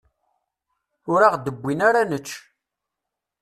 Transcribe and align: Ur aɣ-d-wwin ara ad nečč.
Ur 1.11 1.19
aɣ-d-wwin 1.27 1.79
ara 1.87 1.99
ad 2.03 2.07
nečč. 2.09 2.29